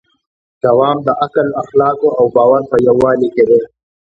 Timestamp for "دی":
3.49-3.61